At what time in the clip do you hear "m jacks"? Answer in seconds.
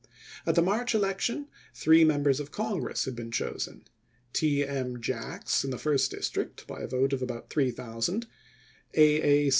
4.65-5.63